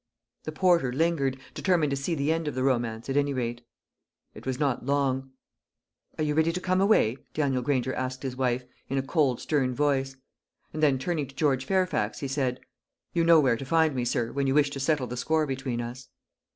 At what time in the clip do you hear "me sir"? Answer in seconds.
13.93-14.31